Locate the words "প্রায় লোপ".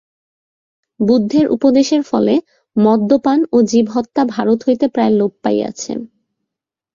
4.87-5.31